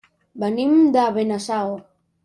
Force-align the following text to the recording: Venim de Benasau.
Venim 0.43 0.73
de 0.97 1.05
Benasau. 1.19 1.75